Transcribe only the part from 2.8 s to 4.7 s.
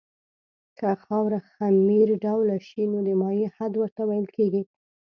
نو د مایع حد ورته ویل کیږي